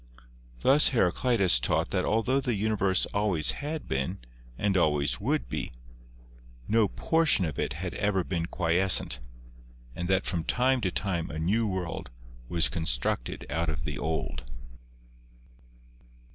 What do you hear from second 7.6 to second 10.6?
COSMOGONIES 7 of it had ever been quiescent, and that from